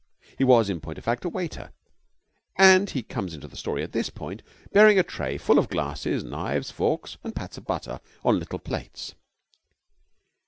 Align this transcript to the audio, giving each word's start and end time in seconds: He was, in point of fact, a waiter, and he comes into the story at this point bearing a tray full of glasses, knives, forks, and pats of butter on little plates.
He 0.35 0.43
was, 0.43 0.67
in 0.67 0.81
point 0.81 0.97
of 0.97 1.03
fact, 1.03 1.25
a 1.25 1.29
waiter, 1.29 1.73
and 2.55 2.89
he 2.89 3.03
comes 3.03 3.35
into 3.35 3.47
the 3.47 3.55
story 3.55 3.83
at 3.83 3.91
this 3.91 4.09
point 4.09 4.41
bearing 4.73 4.97
a 4.97 5.03
tray 5.03 5.37
full 5.37 5.59
of 5.59 5.69
glasses, 5.69 6.23
knives, 6.23 6.71
forks, 6.71 7.17
and 7.23 7.35
pats 7.35 7.59
of 7.59 7.67
butter 7.67 7.99
on 8.23 8.39
little 8.39 8.57
plates. 8.57 9.13